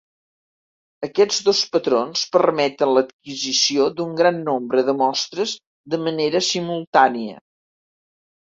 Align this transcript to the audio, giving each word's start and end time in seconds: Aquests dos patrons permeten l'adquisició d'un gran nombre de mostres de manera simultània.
Aquests 1.07 1.41
dos 1.49 1.59
patrons 1.75 2.23
permeten 2.37 2.93
l'adquisició 2.93 3.87
d'un 3.99 4.17
gran 4.23 4.41
nombre 4.49 4.85
de 4.89 4.97
mostres 5.03 5.55
de 5.95 6.01
manera 6.09 6.43
simultània. 6.53 7.39